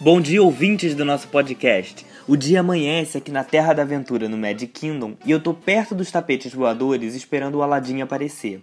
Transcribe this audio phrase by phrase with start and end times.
[0.00, 2.06] Bom dia, ouvintes do nosso podcast.
[2.28, 5.92] O dia amanhece aqui na Terra da Aventura, no Magic Kingdom, e eu tô perto
[5.92, 8.62] dos tapetes voadores esperando o Aladdin aparecer.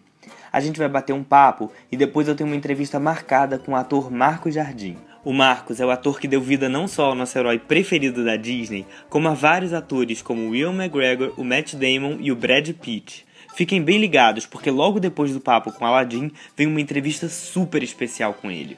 [0.49, 3.75] A gente vai bater um papo e depois eu tenho uma entrevista marcada com o
[3.75, 4.95] ator Marcos Jardim.
[5.25, 8.37] O Marcos é o ator que deu vida não só ao nosso herói preferido da
[8.37, 13.25] Disney, como a vários atores como Will McGregor, o Matt Damon e o Brad Pitt.
[13.53, 18.33] Fiquem bem ligados, porque logo depois do papo com Aladdin vem uma entrevista super especial
[18.33, 18.77] com ele.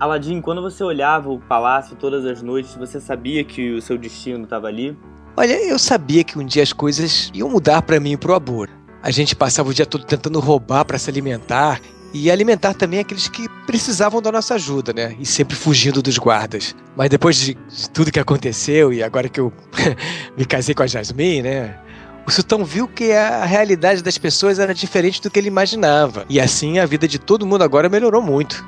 [0.00, 4.44] Aladdin, quando você olhava o palácio todas as noites, você sabia que o seu destino
[4.44, 4.96] estava ali?
[5.36, 8.68] Olha, eu sabia que um dia as coisas iam mudar para mim e pro Abur.
[9.02, 11.80] A gente passava o dia todo tentando roubar para se alimentar
[12.12, 15.16] e alimentar também aqueles que precisavam da nossa ajuda, né?
[15.18, 16.76] E sempre fugindo dos guardas.
[16.96, 17.56] Mas depois de
[17.92, 19.52] tudo que aconteceu e agora que eu
[20.36, 21.76] me casei com a Jasmine, né?
[22.24, 26.24] O Sultão viu que a realidade das pessoas era diferente do que ele imaginava.
[26.28, 28.64] E assim a vida de todo mundo agora melhorou muito.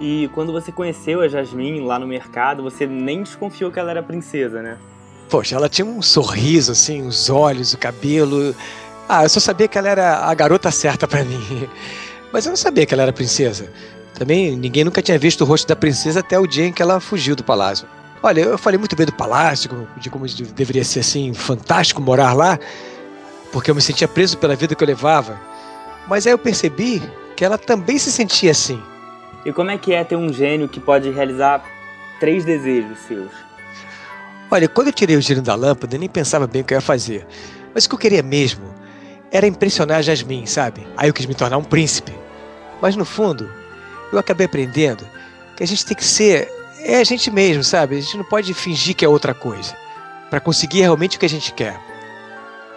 [0.00, 4.02] E quando você conheceu a Jasmine lá no mercado, você nem desconfiou que ela era
[4.02, 4.78] princesa, né?
[5.28, 8.56] Poxa, ela tinha um sorriso, assim, os olhos, o cabelo.
[9.06, 11.68] Ah, eu só sabia que ela era a garota certa para mim.
[12.32, 13.70] Mas eu não sabia que ela era princesa.
[14.14, 16.98] Também ninguém nunca tinha visto o rosto da princesa até o dia em que ela
[16.98, 17.86] fugiu do palácio.
[18.22, 22.58] Olha, eu falei muito bem do palácio, de como deveria ser assim, fantástico morar lá,
[23.50, 25.40] porque eu me sentia preso pela vida que eu levava.
[26.06, 27.02] Mas aí eu percebi
[27.34, 28.82] que ela também se sentia assim.
[29.44, 31.64] E como é que é ter um gênio que pode realizar
[32.18, 33.30] três desejos seus?
[34.50, 36.76] Olha, quando eu tirei o gênio da lâmpada, eu nem pensava bem o que eu
[36.76, 37.26] ia fazer.
[37.74, 38.74] Mas o que eu queria mesmo
[39.30, 40.86] era impressionar a Jasmine, sabe?
[40.96, 42.12] Aí eu quis me tornar um príncipe.
[42.82, 43.50] Mas no fundo,
[44.12, 45.06] eu acabei aprendendo
[45.56, 46.48] que a gente tem que ser
[46.82, 47.98] é a gente mesmo, sabe?
[47.98, 49.76] A gente não pode fingir que é outra coisa
[50.28, 51.78] para conseguir realmente o que a gente quer.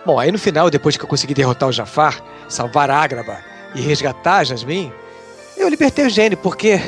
[0.06, 3.40] Bom, aí no final, depois que eu consegui derrotar o Jafar, salvar Ágraba
[3.74, 4.94] e resgatar a Jasmine,
[5.58, 6.80] eu libertei o gênio, porque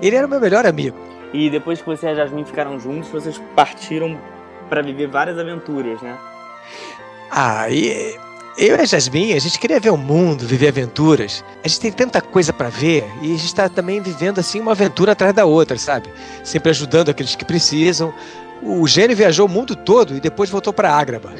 [0.00, 0.96] ele era o meu melhor amigo.
[1.32, 4.18] E depois que você e a Jasmine ficaram juntos, vocês partiram
[4.68, 6.16] para viver várias aventuras, né?
[7.30, 8.16] Ah, e
[8.56, 11.44] eu e a Jasmine, a gente queria ver o mundo, viver aventuras.
[11.64, 14.72] A gente tem tanta coisa para ver e a gente está também vivendo assim uma
[14.72, 16.08] aventura atrás da outra, sabe?
[16.42, 18.12] Sempre ajudando aqueles que precisam.
[18.62, 21.32] O gênio viajou o mundo todo e depois voltou para Ágraba.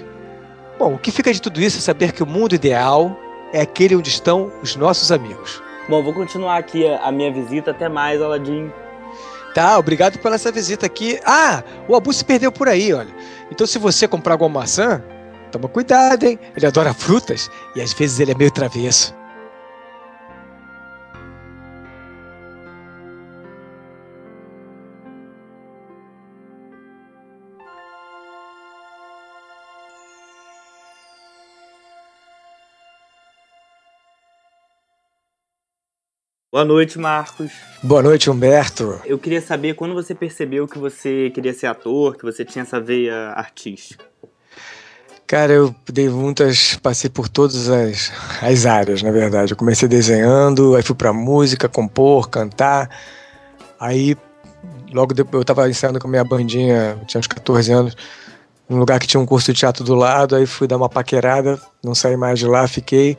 [0.78, 3.19] Bom, o que fica de tudo isso é saber que o mundo ideal
[3.53, 5.60] é aquele onde estão os nossos amigos.
[5.88, 7.71] Bom, vou continuar aqui a minha visita.
[7.71, 8.71] Até mais, Aladim.
[9.54, 11.19] Tá, obrigado pela essa visita aqui.
[11.25, 13.12] Ah, o Abu se perdeu por aí, olha.
[13.50, 15.03] Então se você comprar alguma maçã,
[15.50, 16.38] toma cuidado, hein?
[16.56, 19.18] Ele adora frutas e às vezes ele é meio travesso.
[36.59, 37.53] Boa noite, Marcos.
[37.81, 39.01] Boa noite, Humberto.
[39.05, 42.81] Eu queria saber quando você percebeu que você queria ser ator, que você tinha essa
[42.81, 44.05] veia artística.
[45.25, 46.75] Cara, eu dei muitas.
[46.75, 48.11] Passei por todas as,
[48.43, 49.53] as áreas, na verdade.
[49.53, 52.91] Eu comecei desenhando, aí fui pra música, compor, cantar.
[53.79, 54.17] Aí,
[54.93, 57.97] logo depois, eu tava ensaiando com a minha bandinha, tinha uns 14 anos,
[58.69, 60.35] num lugar que tinha um curso de teatro do lado.
[60.35, 63.17] Aí fui dar uma paquerada, não saí mais de lá, fiquei.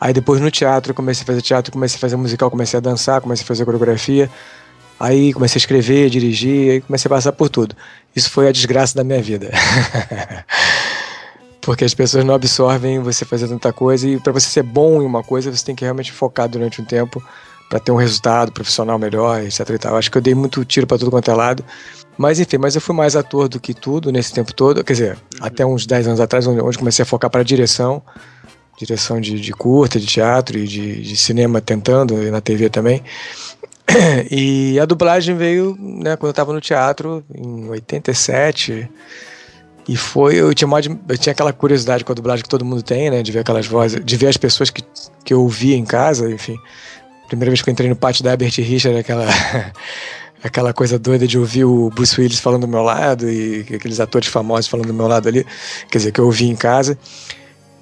[0.00, 3.20] Aí depois no teatro, comecei a fazer teatro, comecei a fazer musical, comecei a dançar,
[3.20, 4.30] comecei a fazer coreografia.
[4.98, 7.74] Aí comecei a escrever, dirigir, aí comecei a passar por tudo.
[8.14, 9.50] Isso foi a desgraça da minha vida.
[11.60, 15.06] Porque as pessoas não absorvem você fazer tanta coisa e para você ser bom em
[15.06, 17.22] uma coisa, você tem que realmente focar durante um tempo
[17.68, 19.96] para ter um resultado profissional melhor, etc e tal.
[19.96, 21.64] Acho que eu dei muito tiro para tudo quanto é lado.
[22.16, 24.84] Mas enfim, mas eu fui mais ator do que tudo nesse tempo todo.
[24.84, 25.46] Quer dizer, uhum.
[25.46, 28.02] até uns 10 anos atrás, onde comecei a focar para direção
[28.78, 33.02] direção de, de curta, de teatro e de, de cinema tentando, e na TV também.
[34.30, 38.88] E a dublagem veio né, quando eu estava no teatro, em 87.
[39.86, 42.82] E foi, eu tinha, de, eu tinha aquela curiosidade com a dublagem que todo mundo
[42.82, 43.22] tem, né?
[43.22, 44.82] De ver aquelas vozes, de ver as pessoas que,
[45.24, 46.56] que eu ouvia em casa, enfim.
[47.28, 49.26] Primeira vez que eu entrei no pátio da Herbert Richard, aquela,
[50.42, 54.28] aquela coisa doida de ouvir o Bruce Willis falando do meu lado e aqueles atores
[54.28, 55.46] famosos falando do meu lado ali,
[55.90, 56.98] quer dizer, que eu ouvi em casa.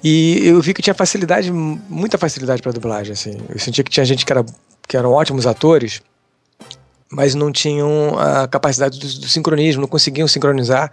[0.03, 3.37] E eu vi que tinha facilidade, muita facilidade para dublagem, assim.
[3.49, 4.45] Eu sentia que tinha gente que, era,
[4.87, 6.01] que eram ótimos atores,
[7.09, 10.91] mas não tinham a capacidade do, do sincronismo, não conseguiam sincronizar,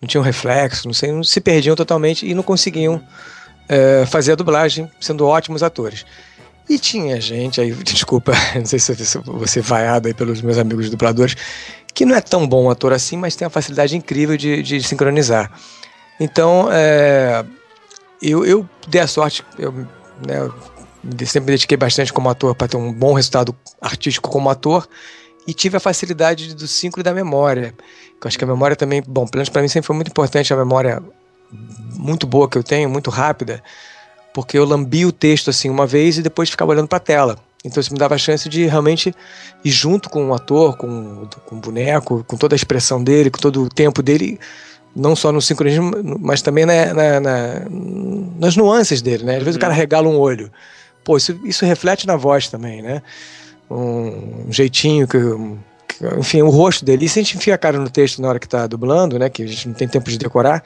[0.00, 3.02] não tinham reflexo, não sei, não se perdiam totalmente e não conseguiam
[3.66, 6.04] é, fazer a dublagem sendo ótimos atores.
[6.68, 10.90] E tinha gente aí, desculpa, não sei se vou ser vaiado aí pelos meus amigos
[10.90, 11.34] dubladores,
[11.94, 15.50] que não é tão bom ator assim, mas tem uma facilidade incrível de, de sincronizar.
[16.20, 17.44] Então, é,
[18.30, 20.50] eu, eu dei a sorte, eu, né,
[21.26, 24.88] sempre me dediquei bastante como ator para ter um bom resultado artístico como ator
[25.46, 27.74] e tive a facilidade do síncro da memória.
[27.78, 30.52] Eu acho que a memória também, bom, pelo menos para mim sempre foi muito importante
[30.52, 31.02] a memória
[31.96, 33.62] muito boa que eu tenho, muito rápida,
[34.32, 37.38] porque eu lambi o texto assim uma vez e depois ficava olhando para a tela.
[37.64, 39.14] Então isso me dava a chance de realmente
[39.64, 43.38] ir junto com o ator, com, com o boneco, com toda a expressão dele, com
[43.38, 44.38] todo o tempo dele,
[44.94, 47.62] não só no sincronismo, mas também na, na, na
[48.38, 49.36] nas nuances dele, né?
[49.36, 49.78] Às vezes o cara uhum.
[49.78, 50.50] regala um olho.
[51.02, 53.02] Pô, isso, isso reflete na voz também, né?
[53.70, 55.18] Um, um jeitinho que,
[55.88, 57.04] que, enfim, o rosto dele.
[57.04, 59.28] E se a gente enfia a cara no texto na hora que está dublando, né?
[59.28, 60.62] Que a gente não tem tempo de decorar,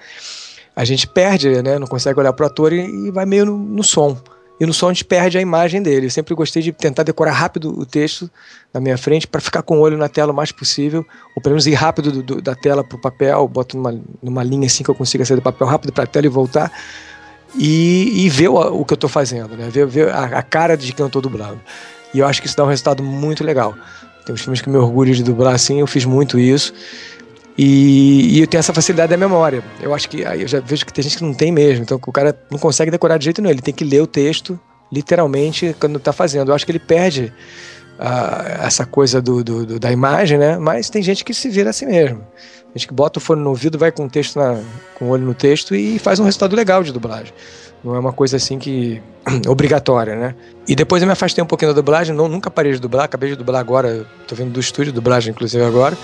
[0.74, 1.78] a gente perde, né?
[1.78, 4.16] Não consegue olhar pro ator e, e vai meio no, no som
[4.60, 6.06] e no som a gente perde a imagem dele.
[6.06, 8.30] Eu sempre gostei de tentar decorar rápido o texto
[8.72, 11.54] na minha frente para ficar com o olho na tela o mais possível, ou pelo
[11.54, 14.82] menos ir rápido do, do, da tela para o papel, boto numa, numa linha assim
[14.82, 16.72] que eu consiga sair do papel rápido para a tela e voltar.
[17.56, 19.70] E, e ver o, o que eu estou fazendo, né?
[19.70, 21.58] ver, ver a, a, cara de quem eu estou dublando.
[22.12, 23.74] E eu acho que isso dá um resultado muito legal.
[24.26, 26.74] Tem uns filmes que me orgulho de dublar assim, eu fiz muito isso.
[27.58, 29.64] E, e, eu tenho essa facilidade da memória.
[29.82, 31.82] Eu acho que eu já vejo que tem gente que não tem mesmo.
[31.82, 33.52] Então o cara não consegue decorar de jeito nenhum.
[33.52, 34.58] Ele tem que ler o texto,
[34.92, 36.52] literalmente, quando está fazendo.
[36.52, 37.32] Eu acho que ele perde
[37.98, 40.56] uh, essa coisa do, do, do, da imagem, né?
[40.56, 42.18] Mas tem gente que se vira assim mesmo.
[42.18, 44.60] Tem gente que bota o fone no ouvido, vai com o texto na,
[44.94, 47.34] com o olho no texto e faz um resultado legal de dublagem.
[47.82, 49.02] Não é uma coisa assim que.
[49.48, 50.34] obrigatória, né?
[50.68, 53.30] E depois eu me afastei um pouquinho da dublagem, não, nunca parei de dublar, acabei
[53.30, 55.98] de dublar agora, tô vindo do estúdio, dublagem inclusive agora.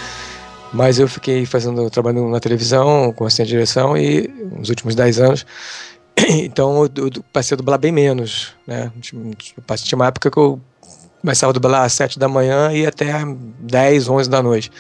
[0.75, 4.29] Mas eu fiquei fazendo, trabalhando na televisão, com assistente de direção, e
[4.59, 5.47] nos últimos 10 anos.
[6.29, 8.91] Então eu, eu passei a dublar bem menos, né?
[9.01, 10.61] Tinha uma época que eu
[11.21, 13.13] começava a dublar às 7 da manhã e até
[13.61, 14.71] 10, 11 da noite.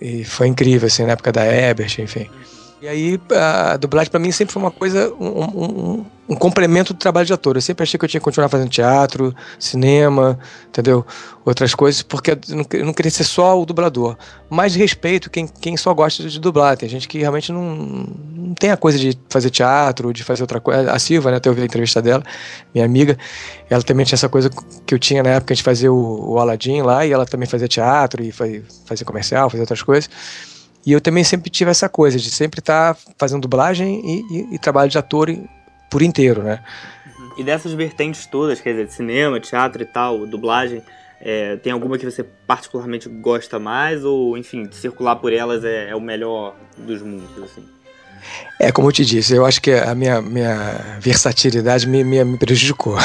[0.00, 2.28] E foi incrível, assim, na época da Ebert, enfim.
[2.80, 6.98] E aí a dublagem para mim sempre foi uma coisa, um, um, um, complemento do
[6.98, 7.56] trabalho de ator.
[7.56, 10.38] Eu sempre achei que eu tinha que continuar fazendo teatro, cinema,
[10.68, 11.04] entendeu?
[11.42, 14.14] Outras coisas, porque eu não, queria ser só o dublador.
[14.50, 16.76] Mas respeito quem, quem só gosta de dublar.
[16.76, 20.60] Tem gente que realmente não, não tem a coisa de fazer teatro, de fazer outra
[20.60, 20.92] coisa.
[20.92, 22.22] A Silva, né, até eu vi a entrevista dela,
[22.74, 23.16] minha amiga,
[23.70, 24.50] ela também tinha essa coisa
[24.84, 27.68] que eu tinha na época de fazer o, o Aladdin lá, e ela também fazia
[27.68, 30.10] teatro e fazia comercial, fazia outras coisas.
[30.86, 34.54] E eu também sempre tive essa coisa de sempre estar tá fazendo dublagem e, e,
[34.54, 35.36] e, trabalho de ator
[35.90, 36.62] por inteiro, né?
[37.36, 40.80] E dessas vertentes todas, quer dizer, cinema, teatro e tal, dublagem,
[41.20, 45.96] é, tem alguma que você particularmente gosta mais ou, enfim, circular por elas é, é
[45.96, 47.64] o melhor dos mundos, assim?
[48.58, 52.38] É, como eu te disse, eu acho que a minha, minha versatilidade me, me, me
[52.38, 52.96] prejudicou.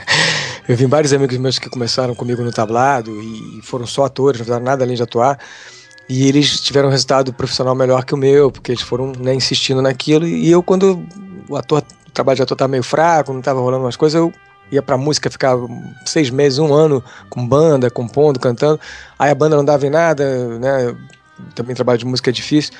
[0.66, 4.46] eu vi vários amigos meus que começaram comigo no tablado e foram só atores, não
[4.46, 5.38] fizeram nada além de atuar.
[6.08, 9.82] E eles tiveram um resultado profissional melhor que o meu, porque eles foram né, insistindo
[9.82, 10.26] naquilo.
[10.26, 11.04] E eu, quando
[11.48, 14.32] o ator, o trabalho de ator estava meio fraco, não estava rolando umas coisas, eu
[14.70, 15.68] ia pra música, ficava
[16.06, 18.80] seis meses, um ano com banda, compondo, cantando.
[19.18, 20.96] Aí a banda não dava em nada, né?
[21.54, 22.72] Também trabalho de música é difícil.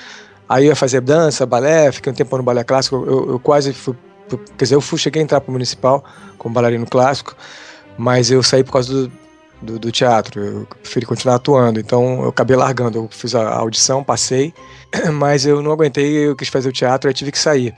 [0.47, 2.95] Aí ia fazer dança, balé, fiquei um tempo no balé clássico.
[2.95, 3.95] Eu, eu quase fui,
[4.57, 6.03] quer dizer, eu fui, cheguei a entrar pro municipal
[6.37, 7.35] como bailarino clássico,
[7.95, 9.11] mas eu saí por causa do,
[9.61, 10.43] do, do, teatro.
[10.43, 12.97] Eu preferi continuar atuando, então eu acabei largando.
[12.97, 14.53] Eu fiz a audição, passei,
[15.13, 17.73] mas eu não aguentei, eu quis fazer o teatro, aí tive que sair.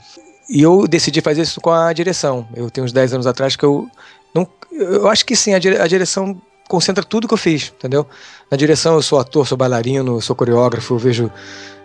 [0.48, 2.46] E eu decidi fazer isso com a direção.
[2.54, 3.88] Eu tenho uns 10 anos atrás que eu.
[4.34, 8.06] Não, eu acho que sim, a, dire, a direção concentra tudo que eu fiz, entendeu?
[8.50, 11.30] Na direção eu sou ator, sou bailarino, sou coreógrafo, eu vejo.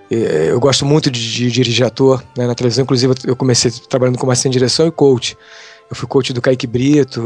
[0.10, 2.24] Eh, eu gosto muito de, de dirigir ator.
[2.38, 2.48] Né?
[2.48, 5.38] Na televisão, inclusive, eu comecei trabalhando como assistente de direção e coach.
[5.90, 7.22] Eu fui coach do Kaique Brito,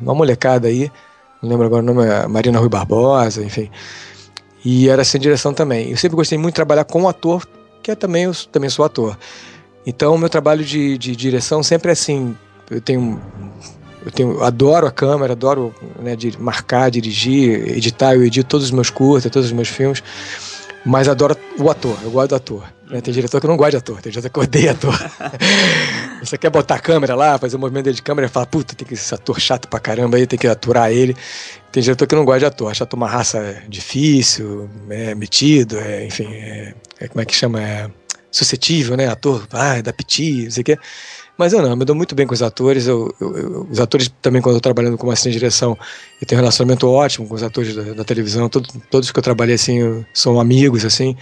[0.00, 0.90] uma molecada aí
[1.44, 3.70] não lembro agora o nome, é Marina Rui Barbosa, enfim.
[4.64, 5.90] E era sem direção também.
[5.90, 7.46] Eu sempre gostei muito de trabalhar com ator,
[7.82, 9.16] que é também eu também sou ator.
[9.86, 12.34] Então, o meu trabalho de, de direção sempre é assim.
[12.70, 13.20] Eu tenho
[14.04, 18.14] eu tenho, adoro a câmera, adoro né, de marcar, dirigir, editar.
[18.14, 20.02] Eu edito todos os meus curtas, todos os meus filmes,
[20.84, 21.98] mas adoro o ator.
[22.02, 22.74] Eu gosto do ator.
[22.90, 23.00] Né?
[23.00, 24.94] Tem diretor que não gosta de ator, tem diretor que odeia ator.
[26.20, 28.86] Você quer botar a câmera lá, fazer um movimento de câmera e falar, puta, tem
[28.86, 31.16] que esse ator chato pra caramba aí, tem que aturar ele.
[31.72, 36.06] Tem diretor que não gosta de ator, acha ator uma raça difícil, é metido, é,
[36.06, 37.60] enfim, é, é, como é que chama?
[37.60, 37.90] É
[38.30, 39.06] suscetível, né?
[39.08, 40.78] Ator, ah, dá piti, não sei o quê.
[41.36, 42.86] Mas eu não, eu me dou muito bem com os atores.
[42.86, 45.76] Eu, eu, eu, os atores também, quando eu trabalhando como assistente de direção,
[46.20, 48.48] eu tenho um relacionamento ótimo com os atores da, da televisão.
[48.48, 51.16] Todo, todos que eu trabalhei assim são amigos, assim.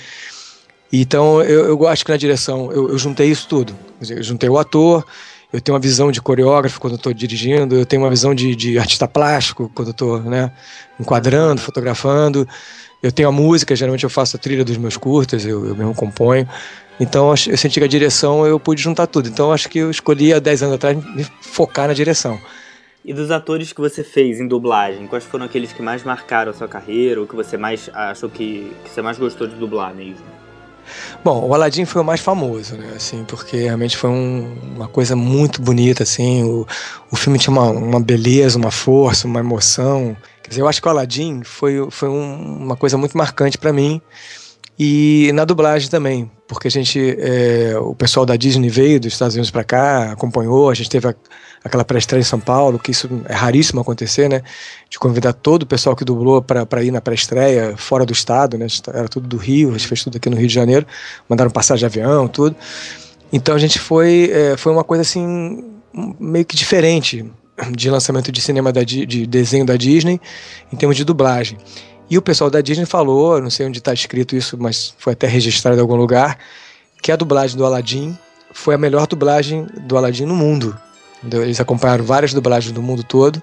[0.93, 3.75] Então eu, eu acho que na direção eu, eu juntei isso tudo.
[4.07, 5.05] Eu juntei o ator,
[5.53, 8.79] eu tenho uma visão de coreógrafo quando estou dirigindo, eu tenho uma visão de, de
[8.79, 10.53] artista plástico quando estou né,
[10.99, 12.47] enquadrando, fotografando.
[13.03, 15.95] Eu tenho a música, geralmente eu faço a trilha dos meus curtas, eu, eu mesmo
[15.95, 16.49] componho.
[17.01, 19.29] Então eu senti que a direção eu pude juntar tudo.
[19.29, 22.39] Então acho que eu escolhi há 10 anos atrás me focar na direção.
[23.05, 26.55] E dos atores que você fez em dublagem, quais foram aqueles que mais marcaram a
[26.55, 30.25] sua carreira, ou que você mais achou que, que você mais gostou de dublar mesmo?
[31.25, 32.93] Bom, o Aladdin foi o mais famoso, né?
[32.95, 36.45] Assim, porque realmente foi um, uma coisa muito bonita, assim.
[36.45, 36.67] O,
[37.11, 40.17] o filme tinha uma, uma beleza, uma força, uma emoção.
[40.43, 43.73] Quer dizer, eu acho que o Aladdin foi, foi um, uma coisa muito marcante para
[43.73, 44.01] mim.
[44.79, 49.35] E na dublagem também, porque a gente, é, o pessoal da Disney veio dos Estados
[49.35, 51.15] Unidos para cá, acompanhou, a gente teve a,
[51.63, 54.43] aquela pré-estreia em São Paulo, que isso é raríssimo acontecer, né?
[54.89, 58.67] De convidar todo o pessoal que dublou para ir na pré-estreia fora do estado, né?
[58.89, 60.87] Era tudo do Rio, a gente fez tudo aqui no Rio de Janeiro,
[61.29, 62.57] mandaram passagem de avião, tudo.
[63.33, 65.65] Então a gente foi, é, foi uma coisa assim,
[66.19, 67.31] meio que diferente
[67.71, 70.21] de lançamento de cinema da, de desenho da Disney
[70.73, 71.59] em termos de dublagem.
[72.11, 75.27] E o pessoal da Disney falou, não sei onde está escrito isso, mas foi até
[75.27, 76.39] registrado em algum lugar,
[77.03, 78.17] que a dublagem do Aladdin
[78.53, 80.79] foi a melhor dublagem do Aladdin no mundo.
[81.25, 83.41] Eles acompanharam várias dublagens do mundo todo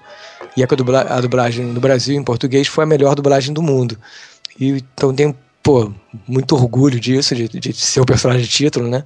[0.56, 3.98] e a, dublagem do Brasil em português foi a melhor dublagem do mundo.
[4.58, 5.92] E, então tenho pô,
[6.28, 9.04] muito orgulho disso, de, de ser o personagem de título, né?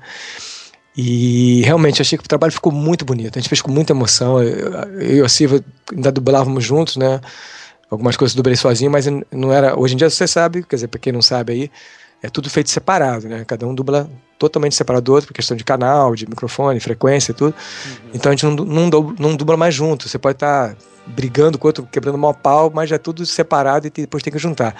[0.96, 3.36] E realmente achei que o trabalho ficou muito bonito.
[3.36, 4.40] A gente fez com muita emoção.
[4.42, 7.20] Eu, eu e a Silva ainda dublávamos juntos, né?
[7.94, 9.78] Algumas coisas dublei sozinho, mas não era.
[9.78, 11.70] Hoje em dia você sabe, quer dizer, para quem não sabe aí,
[12.22, 13.44] é tudo feito separado, né?
[13.46, 17.34] Cada um dubla totalmente separado do outro, por questão de canal, de microfone, frequência e
[17.34, 17.54] tudo.
[17.54, 18.10] Uhum.
[18.14, 20.08] Então a gente não, não, dubla, não dubla mais junto.
[20.08, 23.24] Você pode estar tá brigando com o outro, quebrando mal pau, mas já é tudo
[23.24, 24.74] separado e depois tem que juntar.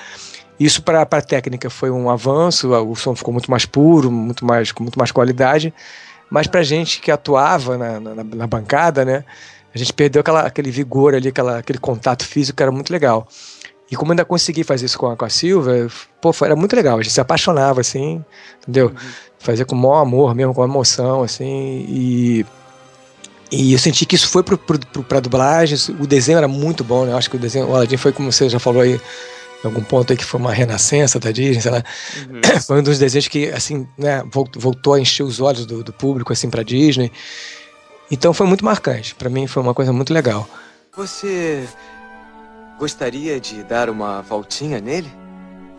[0.59, 4.71] Isso para a técnica foi um avanço, o som ficou muito mais puro, muito mais,
[4.73, 5.75] com muito mais qualidade.
[6.31, 9.25] Mas para gente que atuava na, na, na, bancada, né,
[9.75, 13.27] a gente perdeu aquela, aquele vigor ali, aquela, aquele contato físico que era muito legal.
[13.91, 15.89] E como ainda consegui fazer isso com a, com a Silva,
[16.21, 16.99] pô, foi, era muito legal.
[16.99, 18.25] A gente se apaixonava, assim,
[18.63, 18.89] entendeu?
[18.89, 18.95] Uhum.
[19.39, 22.47] Fazia com o maior amor mesmo, com emoção, assim, e.
[23.53, 26.83] E eu senti que isso foi pro, pro, pro, pra dublagem, o desenho era muito
[26.83, 27.13] bom, né?
[27.13, 29.83] Eu acho que o desenho, o Aladdin foi como você já falou aí, em algum
[29.83, 31.85] ponto aí que foi uma renascença da Disney, sei lá.
[32.31, 32.41] Uhum.
[32.67, 34.25] Foi um dos desenhos que, assim, né,
[34.57, 37.13] voltou a encher os olhos do, do público, assim, pra Disney.
[38.11, 39.15] Então foi muito marcante.
[39.15, 40.49] Para mim foi uma coisa muito legal.
[40.97, 41.67] Você
[42.79, 45.11] Gostaria de dar uma voltinha nele?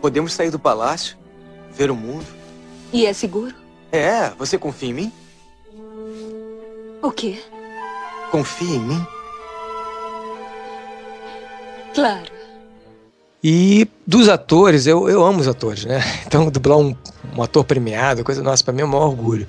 [0.00, 1.16] Podemos sair do palácio,
[1.70, 2.26] ver o mundo.
[2.92, 3.54] E é seguro?
[3.92, 5.12] É, você confia em mim?
[7.02, 7.38] O quê?
[8.30, 9.06] Confia em mim?
[11.94, 12.32] Claro.
[13.44, 16.00] E dos atores, eu, eu amo os atores, né?
[16.26, 16.96] Então, dublar um,
[17.36, 19.46] um ator premiado, coisa nossa, para mim é um maior orgulho.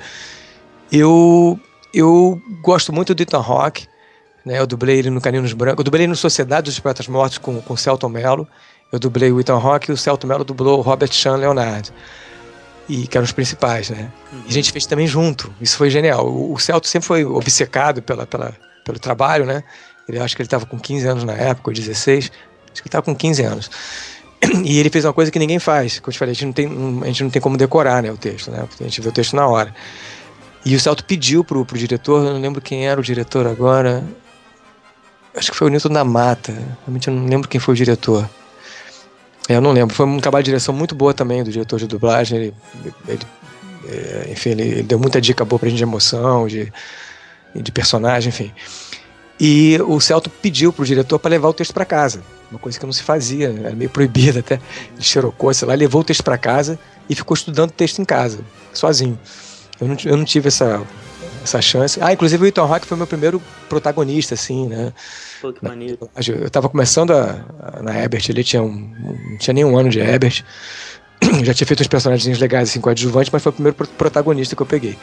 [0.91, 1.59] Eu,
[1.97, 3.87] eu gosto muito do Ethan Hawke.
[4.45, 4.59] Né?
[4.59, 5.79] Eu dublei ele no Caninos Brancos.
[5.79, 8.47] Eu dublei no Sociedade dos Poetas Mortos com, com o Celton Mello.
[8.91, 11.91] Eu dublei o Ethan Rock e o Celton Mello dublou o Robert Sean Leonard.
[12.87, 14.11] E que eram os principais, né?
[14.31, 14.43] Uhum.
[14.45, 15.53] E a gente fez também junto.
[15.59, 16.25] Isso foi genial.
[16.25, 19.63] O, o Celton sempre foi obcecado pela, pela, pelo trabalho, né?
[20.07, 22.25] Ele acho que ele estava com 15 anos na época, ou 16.
[22.25, 23.69] Acho que ele estava com 15 anos.
[24.63, 25.99] E ele fez uma coisa que ninguém faz.
[25.99, 26.67] Como eu te falei, a gente não tem,
[27.03, 28.65] a gente não tem como decorar né, o texto, né?
[28.79, 29.73] A gente vê o texto na hora.
[30.67, 34.03] E o Celto pediu pro, pro diretor, eu não lembro quem era o diretor agora,
[35.37, 36.51] Acho que foi o Newton da Mata.
[36.83, 38.27] Realmente eu não lembro quem foi o diretor.
[39.47, 39.95] É, eu não lembro.
[39.95, 42.39] Foi um trabalho de direção muito boa também do diretor de dublagem.
[42.39, 42.53] Ele,
[43.07, 43.21] ele
[43.87, 46.73] é, enfim, ele, ele, deu muita dica boa pra gente de emoção, de,
[47.53, 48.51] de personagem, enfim.
[49.39, 52.23] E o Celto pediu pro diretor para levar o texto para casa.
[52.49, 54.55] Uma coisa que não se fazia, era meio proibida até.
[54.55, 58.05] Ele xerocou, sei lá, levou o texto para casa e ficou estudando o texto em
[58.05, 58.39] casa,
[58.73, 59.19] sozinho.
[59.79, 60.81] Eu não, eu não tive essa,
[61.43, 61.99] essa chance.
[62.01, 64.93] Ah, inclusive o Ethan Hawke foi meu primeiro protagonista, assim, né?
[65.41, 66.09] Pô, que maneiro.
[66.27, 68.91] Eu tava começando a, a, na Ebert, ele tinha um,
[69.29, 70.43] não tinha nenhum ano de Ebert.
[71.43, 74.61] Já tinha feito uns personagens legais assim com adjuvante, mas foi o primeiro protagonista que
[74.61, 74.97] eu peguei.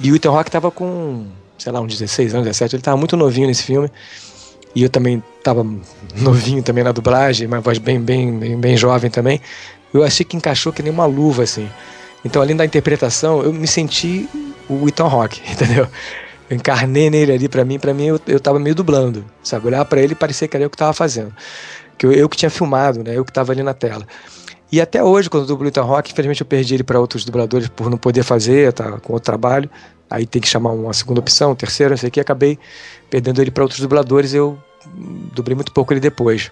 [0.00, 1.26] E o Ethan Hawke tava com,
[1.58, 3.90] sei lá, uns 16 anos, 17, ele tava muito novinho nesse filme.
[4.74, 5.66] E eu também tava
[6.16, 9.40] novinho também na dublagem, uma voz bem, bem, bem, bem jovem também.
[9.92, 11.68] Eu achei que encaixou que nem uma luva, assim.
[12.28, 14.28] Então, além da interpretação, eu me senti
[14.68, 15.88] o Ethan Hawke, entendeu?
[16.50, 19.66] Eu encarnei nele ali para mim, para mim eu, eu tava meio dublando, sabe?
[19.66, 21.34] Olhar para ele parecia que era eu que tava fazendo.
[21.96, 23.16] Que eu, eu que tinha filmado, né?
[23.16, 24.06] Eu que tava ali na tela.
[24.70, 27.66] E até hoje, quando eu dublo Ethan Rock, infelizmente eu perdi ele para outros dubladores
[27.68, 29.70] por não poder fazer, tá com outro trabalho.
[30.10, 32.20] Aí tem que chamar uma segunda opção, terceira, não sei o que.
[32.20, 32.58] Acabei
[33.08, 34.34] perdendo ele para outros dubladores.
[34.34, 34.58] Eu
[35.34, 36.50] dublei muito pouco ele depois.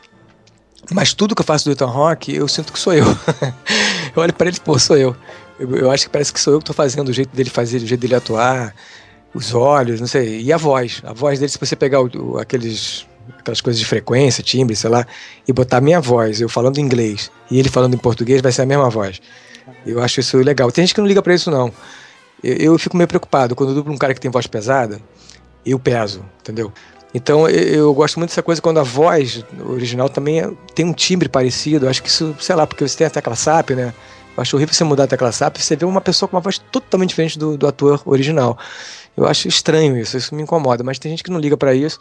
[0.91, 3.05] Mas tudo que eu faço do Ethan Rock, eu sinto que sou eu.
[4.17, 5.15] eu olho para ele, pô, sou eu.
[5.59, 5.77] Eu.
[5.77, 5.91] eu.
[5.91, 8.01] acho que parece que sou eu que tô fazendo o jeito dele fazer, o jeito
[8.01, 8.75] dele atuar
[9.35, 11.03] os olhos, não sei, e a voz.
[11.05, 13.07] A voz dele, se você pegar o, o, aqueles,
[13.39, 15.07] aquelas coisas de frequência, timbre, sei lá,
[15.47, 18.63] e botar a minha voz, eu falando inglês, e ele falando em português, vai ser
[18.63, 19.21] a mesma voz.
[19.85, 20.71] Eu acho isso legal.
[20.71, 21.73] Tem gente que não liga para isso, não.
[22.43, 23.55] Eu, eu, fico meio preocupado.
[23.55, 25.01] Quando eu dublo um cara que tem voz pesada,
[25.65, 26.73] eu peso, entendeu?
[27.15, 30.93] Então eu, eu, gosto muito dessa coisa quando a voz original também é, tem um
[30.93, 31.87] timbre parecido.
[31.87, 33.95] Eu acho que isso, sei lá, porque você tem a tecla SAP, né?
[34.37, 36.59] Eu acho horrível você mudar a tecla SAP você vê uma pessoa com uma voz
[36.59, 38.59] totalmente diferente do, do ator original.
[39.17, 41.99] Eu acho estranho isso, isso me incomoda, mas tem gente que não liga para isso,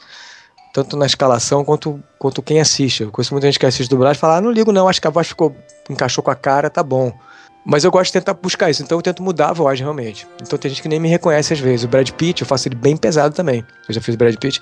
[0.74, 3.04] tanto na escalação quanto, quanto quem assiste.
[3.04, 5.08] Eu conheço muita gente que assiste dublagem e fala: ah, não ligo não, acho que
[5.08, 5.56] a voz ficou,
[5.90, 7.18] encaixou com a cara, tá bom.
[7.66, 10.28] Mas eu gosto de tentar buscar isso, então eu tento mudar a voz realmente.
[10.40, 11.84] Então tem gente que nem me reconhece às vezes.
[11.84, 13.66] O Brad Pitt, eu faço ele bem pesado também.
[13.88, 14.62] Eu já fiz o Brad Pitt.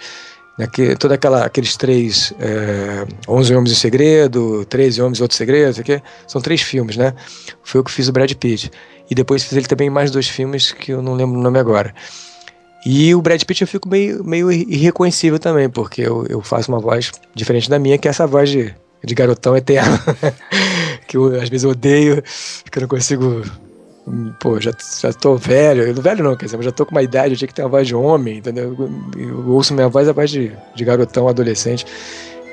[0.57, 5.79] Né, que, toda aquela, aqueles três é, 11 Homens em Segredo, 13 Homens Outros Segredos,
[5.79, 7.13] aqui, são três filmes, né?
[7.63, 8.71] Foi eu que fiz o Brad Pitt.
[9.09, 11.93] E depois fiz ele também mais dois filmes que eu não lembro o nome agora.
[12.85, 16.79] E o Brad Pitt eu fico meio, meio irreconhecível também, porque eu, eu faço uma
[16.79, 19.97] voz diferente da minha, que é essa voz de, de garotão eterno.
[21.07, 22.21] que eu, às vezes eu odeio,
[22.69, 23.43] que eu não consigo.
[24.39, 25.93] Pô, já, já tô velho.
[26.01, 27.69] Velho não, quer dizer, eu já tô com uma idade, eu tinha que ter uma
[27.69, 28.75] voz de homem, entendeu?
[28.77, 31.85] Eu, eu ouço minha voz, a voz de, de garotão, adolescente,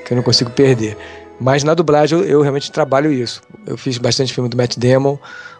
[0.05, 0.97] que eu não consigo perder.
[1.39, 3.41] Mas na dublagem eu, eu, realmente trabalho isso.
[3.65, 5.17] Eu fiz bastante filme do Matt Damon,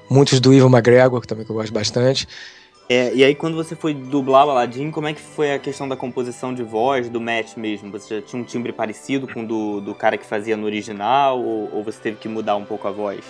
[0.10, 2.28] muitos do Ivan McGregor, que também que eu gosto bastante.
[2.88, 5.88] É, e aí quando você foi dublar o Aladdin, como é que foi a questão
[5.88, 7.92] da composição de voz, do match mesmo?
[7.92, 11.42] Você já tinha um timbre parecido com o do, do cara que fazia no original,
[11.42, 13.24] ou, ou você teve que mudar um pouco a voz?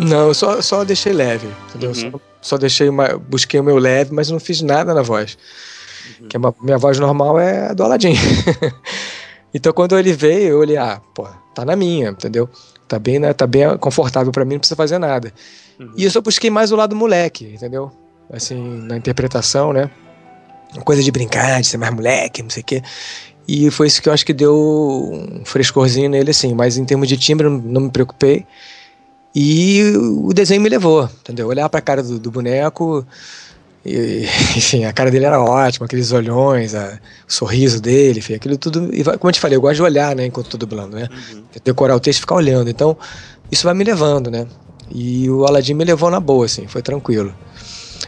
[0.00, 1.90] Não, eu só, só deixei leve, entendeu?
[1.90, 2.10] Uhum.
[2.12, 5.36] Só, só, deixei uma, busquei o meu leve, mas não fiz nada na voz.
[6.20, 6.28] Uhum.
[6.28, 8.14] Que é minha voz normal é a do Aladdin.
[9.54, 12.48] então quando ele veio, eu olhei, ah, pô, tá na minha, entendeu?
[12.88, 15.32] Tá bem, né, tá bem confortável para mim, não precisa fazer nada.
[15.78, 15.92] Uhum.
[15.96, 17.92] E eu só busquei mais o lado moleque, entendeu?
[18.32, 19.90] assim, na interpretação, né?
[20.72, 22.82] Uma coisa de brincar, de ser mais moleque, não sei o quê.
[23.46, 26.54] E foi isso que eu acho que deu um frescorzinho nele, assim.
[26.54, 28.46] Mas em termos de timbre, não, não me preocupei.
[29.34, 31.46] E o desenho me levou, entendeu?
[31.46, 33.06] Olhar pra cara do, do boneco.
[33.84, 38.56] E, enfim, a cara dele era ótima, aqueles olhões, a, o sorriso dele, enfim, aquilo
[38.58, 38.94] tudo.
[38.94, 41.08] E, como eu te falei, eu gosto de olhar, né, enquanto tô dublando, né?
[41.32, 41.42] Uhum.
[41.64, 42.68] Decorar o texto e ficar olhando.
[42.68, 42.96] Então,
[43.50, 44.46] isso vai me levando, né?
[44.92, 47.32] E o Aladdin me levou na boa, assim, foi tranquilo.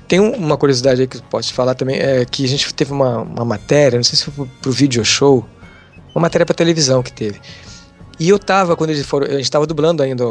[0.09, 2.93] Tem uma curiosidade aí que eu posso te falar também, é que a gente teve
[2.93, 5.47] uma, uma matéria, não sei se foi pro video show,
[6.15, 7.41] uma matéria para televisão que teve.
[8.19, 10.25] E eu tava, quando eles foram, a gente tava dublando ainda,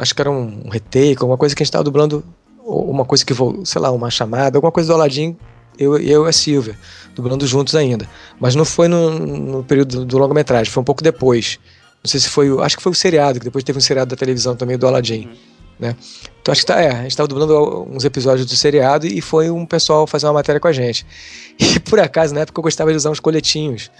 [0.00, 2.24] acho que era um retake, alguma coisa que a gente tava dublando,
[2.64, 5.36] uma coisa que, sei lá, uma chamada, alguma coisa do Aladdin,
[5.78, 6.78] eu, eu e a Silvia,
[7.14, 8.08] dublando juntos ainda.
[8.38, 11.58] Mas não foi no, no período do longa-metragem, foi um pouco depois.
[12.02, 14.16] Não sei se foi, acho que foi o seriado, que depois teve um seriado da
[14.16, 15.30] televisão também do Aladdin.
[15.78, 15.96] Né?
[16.40, 19.50] Então acho que tá, é, a gente estava dublando uns episódios do seriado e foi
[19.50, 21.06] um pessoal fazer uma matéria com a gente.
[21.58, 23.90] E por acaso, na época, eu gostava de usar uns coletinhos,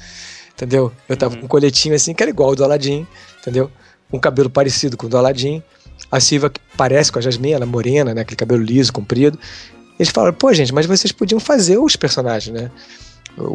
[0.54, 0.92] entendeu?
[1.08, 1.40] Eu tava uhum.
[1.40, 3.06] com um coletinho assim, que era igual ao do Aladdin,
[3.40, 3.70] entendeu?
[4.12, 5.62] Um cabelo parecido com o do Aladdin.
[6.10, 8.22] A Silva, que parece com a Jasmine, ela é morena, né?
[8.22, 9.38] Aquele cabelo liso, comprido.
[9.98, 12.70] Eles falaram, pô, gente, mas vocês podiam fazer os personagens, né?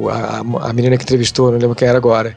[0.10, 2.36] A, a menina que entrevistou, não lembro quem era agora.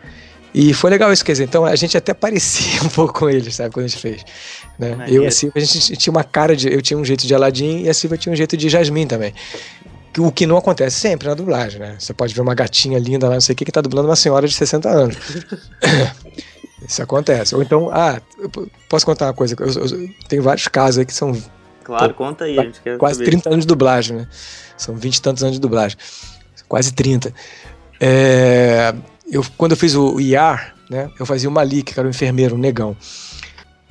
[0.52, 3.54] E foi legal isso, quer dizer, então a gente até parecia um pouco com eles,
[3.54, 4.24] sabe, quando a gente fez.
[4.78, 5.06] Né?
[5.08, 6.72] Eu e a Silva, a gente tinha uma cara de.
[6.72, 9.32] Eu tinha um jeito de Aladdin e a Silva tinha um jeito de Jasmine também.
[10.18, 11.96] O que não acontece sempre na dublagem, né?
[11.98, 14.16] Você pode ver uma gatinha linda lá, não sei o que, que tá dublando uma
[14.16, 15.16] senhora de 60 anos.
[16.86, 17.54] Isso acontece.
[17.54, 18.20] Ou então, ah,
[18.88, 19.54] posso contar uma coisa?
[19.58, 21.36] Eu, eu, tenho vários casos aí que são.
[21.84, 23.30] Claro, pô, conta aí, a gente quer Quase saber.
[23.30, 24.28] 30 anos de dublagem, né?
[24.76, 25.96] São 20 e tantos anos de dublagem.
[26.68, 27.32] Quase 30.
[28.00, 28.94] É,
[29.30, 31.10] eu, quando eu fiz o IAR, né?
[31.18, 32.96] Eu fazia o Malik, que era um enfermeiro, um negão.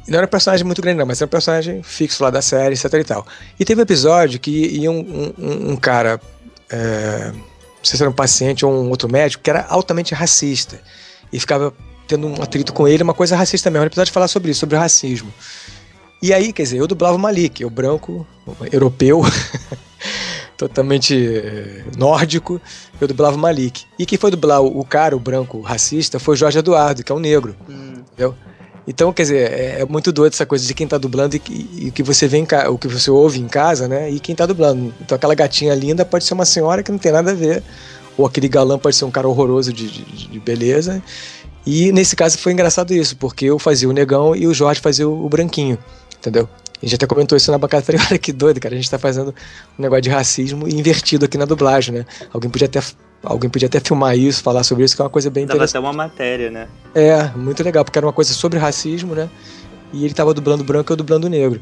[0.10, 2.74] Não era um personagem muito grande, não, mas era um personagem fixo lá da série,
[2.74, 3.28] etc e tal.
[3.60, 6.20] E teve um episódio que ia um, um, um cara,
[6.70, 7.44] é, não
[7.84, 10.82] sei se era um paciente ou um outro médico, que era altamente racista.
[11.32, 11.74] E ficava
[12.08, 13.84] tendo um atrito com ele, uma coisa racista mesmo.
[13.84, 15.32] Um episódio de falar sobre isso, sobre o racismo.
[16.22, 18.28] E aí, quer dizer, eu dublava o Malik, o branco,
[18.74, 19.22] europeu,
[20.58, 22.60] totalmente eh, nórdico,
[23.00, 23.86] eu dublava o Malik.
[23.98, 27.16] E quem foi dublar o, cara, o branco racista, foi o Jorge Eduardo, que é
[27.16, 27.56] um negro.
[27.70, 28.04] Hum.
[28.12, 28.36] Entendeu?
[28.90, 31.92] Então, quer dizer, é, é, muito doido essa coisa de quem tá dublando e, o
[31.92, 34.10] que você vê o que você ouve em casa, né?
[34.10, 34.92] E quem tá dublando.
[35.00, 37.62] Então aquela gatinha linda pode ser uma senhora que não tem nada a ver.
[38.18, 41.04] Ou aquele galã pode ser um cara horroroso de, de, de beleza.
[41.68, 45.08] E nesse caso foi engraçado isso, porque eu fazia o negão e o Jorge fazia
[45.08, 45.78] o, o branquinho,
[46.18, 46.50] entendeu?
[46.82, 48.74] A gente até comentou isso na bancada olha que doido, cara.
[48.74, 49.36] A gente tá fazendo
[49.78, 52.06] um negócio de racismo invertido aqui na dublagem, né?
[52.34, 52.82] Alguém podia até
[53.24, 55.78] Alguém podia até filmar isso, falar sobre isso, que é uma coisa bem Dava interessante.
[55.78, 56.68] até uma matéria, né?
[56.96, 59.30] É, muito legal, porque era uma coisa sobre racismo, né?
[59.92, 61.60] E ele tava dublando branco e eu dublando negro.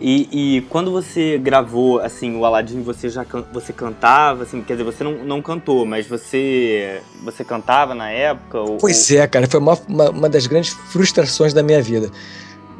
[0.00, 4.74] E, e, quando você gravou, assim, o Aladdin, você já can, você cantava, assim, quer
[4.74, 8.60] dizer, você não, não cantou, mas você você cantava na época?
[8.60, 12.10] Ou, pois é, cara, foi uma, uma, uma, das grandes frustrações da minha vida.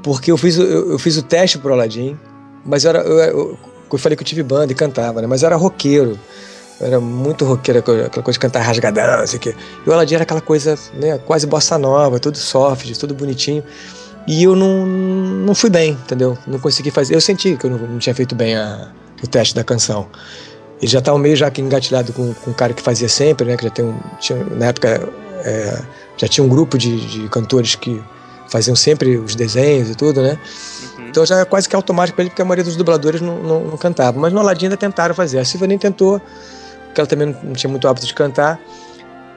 [0.00, 2.16] Porque eu fiz, eu, eu fiz o teste pro Aladdin,
[2.64, 3.58] mas eu, era, eu, eu,
[3.92, 5.26] eu falei que eu tive banda e cantava, né?
[5.26, 6.16] Mas eu era roqueiro
[6.80, 9.54] era muito roqueiro, aquela coisa de cantar rasgadão, não sei o quê.
[9.84, 13.64] E o Aladdin era aquela coisa, né, quase bossa nova, tudo soft, tudo bonitinho.
[14.26, 16.36] E eu não, não fui bem, entendeu?
[16.46, 17.14] Não consegui fazer.
[17.14, 20.06] Eu senti que eu não, não tinha feito bem a, o teste da canção.
[20.80, 23.56] Ele já estava meio já que engatilhado com, com o cara que fazia sempre, né?
[23.56, 25.08] Que já tem um, tinha, na época
[25.44, 25.82] é,
[26.16, 28.02] já tinha um grupo de, de cantores que
[28.48, 30.38] faziam sempre os desenhos e tudo, né?
[30.98, 31.08] Uhum.
[31.08, 33.64] Então já é quase que automático para ele, porque a maioria dos dubladores não, não,
[33.64, 34.20] não cantava.
[34.20, 35.38] Mas no Aladdin ainda tentaram fazer.
[35.38, 36.20] A Silva nem tentou,
[36.98, 38.60] porque ela também não, tinha muito hábito de cantar.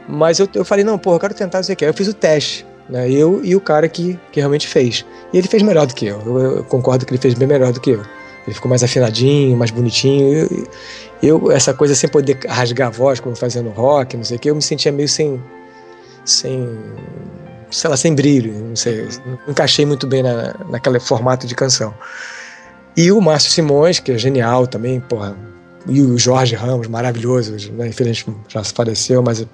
[0.08, 1.86] Mas eu, eu falei, não, porra, eu quero tentar, não sei o que.
[1.86, 3.10] Eu fiz o teste, né?
[3.10, 5.06] Eu e o cara que, que realmente fez.
[5.32, 6.22] E ele fez melhor do que eu.
[6.26, 6.40] eu.
[6.58, 8.02] Eu concordo que ele fez bem melhor do que eu.
[8.48, 10.48] Ele ficou mais afinadinho, mais bonitinho.
[11.22, 14.40] Eu, eu essa coisa sem poder rasgar a voz, como fazendo rock, não sei o
[14.40, 15.42] que, eu me sentia meio sem.
[16.26, 16.68] sem
[17.70, 21.94] sei lá, sem brilho, não sei, não encaixei muito bem na, naquele formato de canção.
[22.98, 25.38] E o Márcio Simões, que é genial também, porra,
[25.88, 27.88] e o Jorge Ramos, maravilhoso, né?
[27.88, 29.46] infelizmente já se faleceu, mas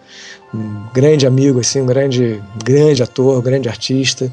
[0.53, 4.31] um grande amigo, assim, um grande, grande ator, um grande artista.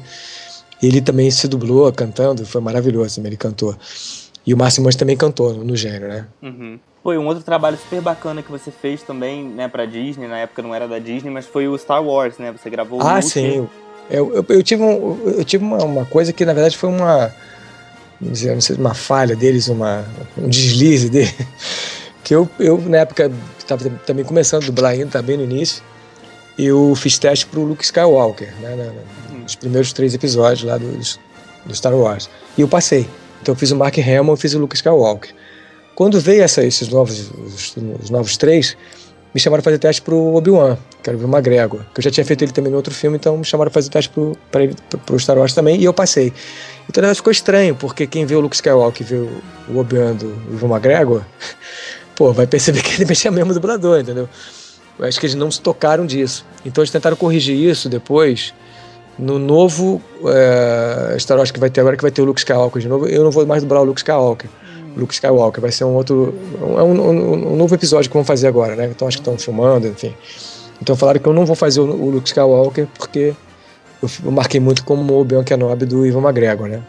[0.81, 3.75] Ele também se dublou cantando, foi maravilhoso, ele cantou.
[4.45, 6.27] E o Márcio Simões também cantou no, no gênero, né?
[6.41, 6.79] Uhum.
[7.01, 10.61] Foi um outro trabalho super bacana que você fez também, né, pra Disney, na época
[10.61, 12.51] não era da Disney, mas foi o Star Wars, né?
[12.51, 13.67] Você gravou Ah, sim.
[14.09, 17.31] Eu, eu, eu, tive, um, eu tive uma, uma coisa que na verdade foi uma
[18.21, 20.05] dizer, não sei, uma falha deles, uma,
[20.37, 21.33] um deslize dele.
[22.23, 25.83] Que eu, eu na época, estava também começando a dublar ainda, tá bem no início,
[26.57, 28.91] eu fiz teste pro Luke Skywalker, né,
[29.43, 30.91] nos primeiros três episódios lá do,
[31.65, 32.27] do Star Wars.
[32.57, 33.07] E eu passei.
[33.41, 35.35] Então eu fiz o Mark Hamill e fiz o Luke Skywalker.
[35.93, 38.75] Quando veio essa, esses novos, os, os, novos três,
[39.35, 42.23] me chamaram para fazer teste pro Obi-Wan, que era o McGregor, que eu já tinha
[42.23, 44.75] feito ele também no outro filme, então me chamaram para fazer teste pro, para ele,
[45.05, 46.31] pro Star Wars também, e eu passei.
[46.89, 50.33] Então na ficou estranho, porque quem vê o Luke Skywalker e vê o Obi-Wan do
[50.53, 51.21] Ivan McGregor,
[52.15, 54.29] pô, vai perceber que ele mexia mesmo dublador, entendeu?
[54.97, 56.45] Eu acho que eles não se tocaram disso.
[56.65, 58.53] Então eles tentaram corrigir isso depois
[59.19, 62.81] no novo é, Star Wars que vai ter agora, que vai ter o Luke Skywalker
[62.81, 63.05] de novo.
[63.05, 64.49] Eu não vou mais dublar o Luke Skywalker.
[64.95, 66.33] Luke Skywalker vai ser um outro.
[66.77, 68.85] É um, um, um, novo episódio que vão fazer agora, né?
[68.87, 70.13] Então acho que estão filmando, enfim.
[70.81, 73.35] Então falaram que eu não vou fazer o, o Luke Skywalker porque
[74.01, 76.83] eu, eu marquei muito como o Obi-Wan Kenobi do Ivan McGregor, né?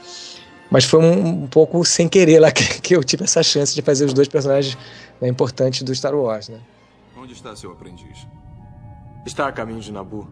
[0.71, 3.83] Mas foi um, um, pouco sem querer lá que, que, eu tive essa chance de
[3.83, 4.77] fazer os dois personagens
[5.21, 6.59] né, importantes do Star Wars, né?
[7.17, 8.27] Onde está seu aprendiz?
[9.25, 10.29] Está a caminho de Nabu,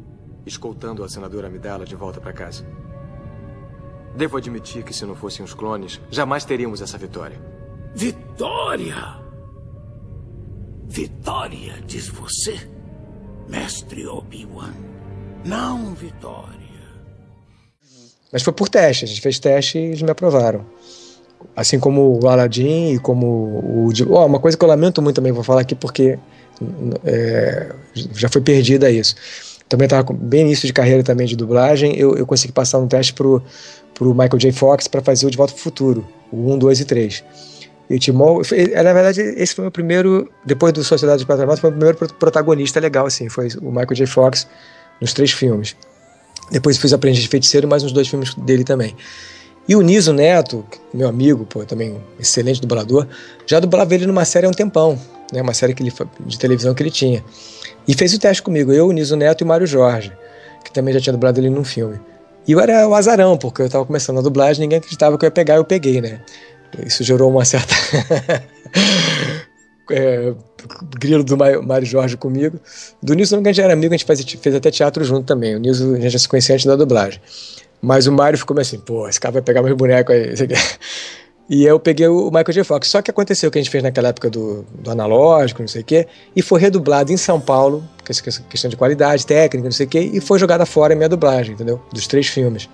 [0.47, 2.65] escoltando a senadora Amidala de volta para casa.
[4.17, 7.54] Devo admitir que se não fossem os clones, jamais teríamos essa vitória.
[7.95, 8.97] Vitória?
[10.89, 12.57] Vitória, diz você?
[13.49, 14.73] Mestre Obi-Wan.
[15.45, 16.59] Não, Vitória.
[18.33, 20.67] Mas foi por teste, a gente fez teste e eles me aprovaram.
[21.55, 23.89] Assim como o Aladdin e como o.
[24.09, 26.19] Oh, uma coisa que eu lamento muito também, vou falar aqui porque
[27.05, 27.73] é,
[28.13, 29.15] já foi perdida isso.
[29.69, 33.15] Também estava bem início de carreira também de dublagem, eu, eu consegui passar um teste
[33.15, 33.43] pro,
[33.95, 34.53] pro Michael J.
[34.53, 37.25] Fox para fazer o De Volta pro Futuro, o 1, 2 e 3.
[37.89, 38.41] E o Timon,
[38.83, 41.97] na verdade, esse foi o meu primeiro, depois do Sociedade de Patronato, foi o primeiro
[42.15, 44.07] protagonista legal, assim, foi o Michael J.
[44.07, 44.47] Fox
[45.01, 45.77] nos três filmes.
[46.51, 48.95] Depois fiz Aprendiz de Feiticeiro, mais uns dois filmes dele também.
[49.67, 53.07] E o Niso Neto, meu amigo, pô, também um excelente dublador,
[53.47, 54.99] já dublava ele numa série há um tempão,
[55.33, 57.25] né, uma série que ele, de televisão que ele tinha.
[57.89, 60.13] E fez o teste comigo, eu, o Niso Neto e o Mário Jorge,
[60.63, 61.99] que também já tinha dublado ele num filme.
[62.47, 65.29] E eu era o azarão, porque eu estava começando a dublagem, ninguém acreditava que eu
[65.29, 66.21] ia pegar, eu peguei, né?
[66.85, 67.75] Isso gerou uma certa.
[69.91, 70.35] é,
[70.99, 72.59] grilo do Mário Jorge comigo.
[73.03, 75.57] Do Nilson a gente era amigo, a gente fez, fez até teatro junto também.
[75.57, 77.21] O Nilson a gente já se conhecia antes da dublagem.
[77.81, 80.35] Mas o Mário ficou assim, pô, esse cara vai pegar meus bonecos aí.
[81.49, 82.65] E eu peguei o Michael J.
[82.65, 82.89] Fox.
[82.89, 85.83] Só que aconteceu o que a gente fez naquela época do, do analógico, não sei
[85.83, 89.87] o quê, e foi redublado em São Paulo, essa questão de qualidade técnica, não sei
[89.87, 91.83] o quê, e foi jogada fora a minha dublagem, entendeu?
[91.93, 92.69] Dos três filmes.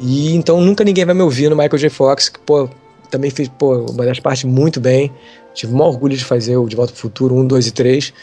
[0.00, 1.90] E então nunca ninguém vai me ouvir no Michael J.
[1.90, 2.68] Fox, que, pô,
[3.12, 5.12] também fez, pô, uma das partes muito bem.
[5.52, 8.14] Tive o maior orgulho de fazer o De Volta pro Futuro 1, 2 e 3.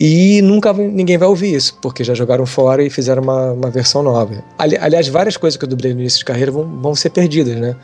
[0.00, 4.02] E nunca ninguém vai ouvir isso, porque já jogaram fora e fizeram uma, uma versão
[4.02, 4.42] nova.
[4.58, 7.54] Ali, aliás, várias coisas que eu dublei no início de carreira vão, vão ser perdidas,
[7.56, 7.76] né?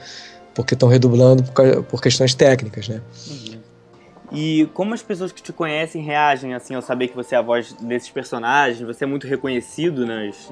[0.54, 3.00] Porque estão redublando por, por, questões técnicas, né?
[3.28, 3.58] Uhum.
[4.32, 7.42] E como as pessoas que te conhecem reagem assim ao saber que você é a
[7.42, 8.84] voz desses personagens?
[8.84, 10.50] Você é muito reconhecido nas,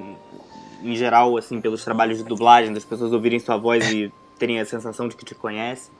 [0.85, 4.64] em geral assim pelos trabalhos de dublagem, das pessoas ouvirem sua voz e terem a
[4.64, 5.90] sensação de que te conhecem?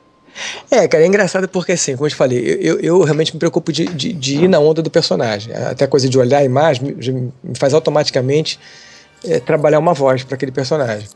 [0.69, 3.71] É, cara, é engraçado porque assim, como eu te falei, eu, eu realmente me preocupo
[3.71, 5.53] de, de, de, ir na onda do personagem.
[5.53, 8.59] Até a coisa de olhar a imagem me, me faz automaticamente
[9.25, 11.07] é, trabalhar uma voz para aquele personagem.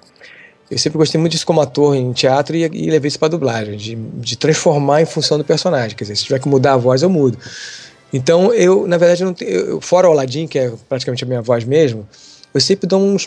[0.69, 3.75] Eu sempre gostei muito disso como ator em teatro e, e levei isso para dublagem,
[3.75, 5.95] de, de transformar em função do personagem.
[5.97, 7.37] Quer dizer, se tiver que mudar a voz, eu mudo.
[8.13, 11.65] Então, eu, na verdade, tenho, eu, fora o Aladdin, que é praticamente a minha voz
[11.65, 12.07] mesmo,
[12.53, 13.17] eu sempre dou um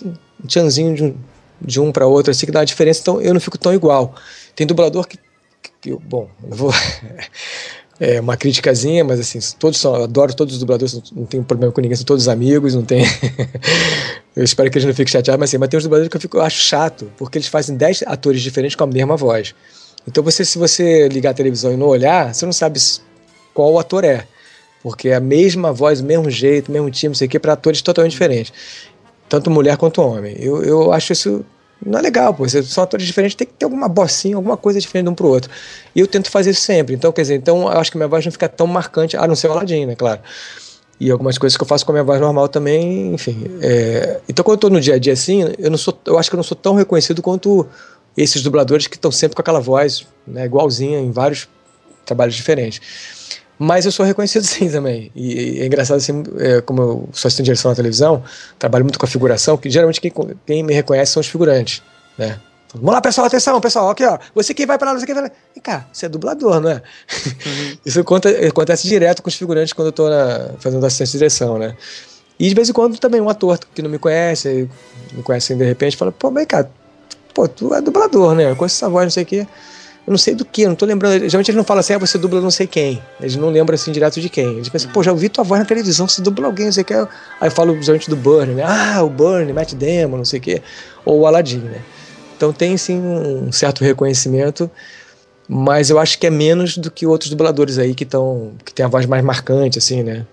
[0.47, 1.15] tchanzinho de um,
[1.61, 4.15] de um para outro, assim que dá uma diferença, então eu não fico tão igual.
[4.55, 5.19] Tem dublador que,
[5.63, 6.73] que, que bom, não vou.
[8.01, 11.73] é uma criticazinha, mas assim, todos são, eu adoro todos os dubladores, não tenho problema
[11.73, 13.05] com ninguém, são todos amigos, não tem.
[14.35, 16.21] eu espero que eles não fiquem chateados, mas assim, mas tem uns dubladores que eu,
[16.21, 19.55] fico, eu acho chato, porque eles fazem 10 atores diferentes com a mesma voz.
[20.07, 22.79] Então você, se você ligar a televisão e não olhar, você não sabe
[23.53, 24.27] qual o ator é.
[24.83, 27.39] Porque é a mesma voz, o mesmo jeito, o mesmo time, não sei o que,
[27.39, 28.53] para atores totalmente diferentes.
[29.29, 30.37] Tanto mulher quanto homem.
[30.39, 31.45] Eu, eu acho isso
[31.85, 32.49] não é legal, pô.
[32.49, 35.51] São atores diferentes, tem que ter alguma bocinha, alguma coisa diferente de um pro outro.
[35.95, 36.95] E eu tento fazer isso sempre.
[36.95, 39.37] Então, quer dizer, então eu acho que minha voz não fica tão marcante, a não
[39.37, 40.21] ser o Aladdin, né, claro.
[40.99, 43.45] E algumas coisas que eu faço com a minha voz normal também, enfim.
[43.61, 44.21] É...
[44.29, 46.35] Então, quando eu tô no dia a dia assim, eu, não sou, eu acho que
[46.35, 47.67] eu não sou tão reconhecido quanto
[48.17, 51.49] esses dubladores que estão sempre com aquela voz né, igualzinha em vários
[52.07, 52.81] trabalhos diferentes.
[53.59, 55.11] Mas eu sou reconhecido sim também.
[55.15, 58.23] E, é engraçado assim, é, como eu sou assistente de direção na televisão,
[58.59, 60.13] trabalho muito com a figuração, que geralmente quem,
[60.47, 61.83] quem me reconhece são os figurantes,
[62.19, 62.39] né?
[62.75, 64.19] Vamos lá, pessoal, atenção, pessoal, aqui, ó.
[64.35, 65.31] Você que vai para lá, você que vai lá.
[65.55, 66.75] Vem cá, você é dublador, não é?
[66.75, 67.77] Uhum.
[67.87, 71.57] Isso conta, acontece direto com os figurantes quando eu tô na, fazendo assistente de direção,
[71.57, 71.77] né?
[72.37, 74.69] E de vez em quando também um ator que não me conhece,
[75.13, 76.67] me conhece de repente, fala, pô, vem cá,
[77.33, 78.51] pô, tu é dublador, né?
[78.51, 79.47] Eu conheço essa voz, não sei o quê.
[80.07, 81.15] Eu não sei do que, eu não tô lembrando.
[81.15, 83.03] Geralmente eles não falam assim, ah, você dubla não sei quem.
[83.19, 84.57] Eles não lembram assim direto de quem.
[84.57, 86.85] Eles pensam, pô, já ouvi tua voz na televisão, você dubla alguém, não sei o
[86.85, 86.95] que.
[86.95, 87.09] Aí
[87.43, 88.65] eu falo geralmente do Burn, né?
[88.67, 90.63] Ah, o Burn, Matt Damon, não sei o que.
[91.07, 91.81] Ou o Aladdin, né?
[92.37, 94.71] Então tem sim um certo reconhecimento,
[95.49, 98.53] mas eu acho que é menos do que outros dubladores aí que estão.
[98.65, 100.27] que tem a voz mais marcante, assim, né?